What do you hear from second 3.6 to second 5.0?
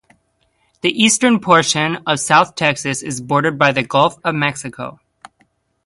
the Gulf of Mexico.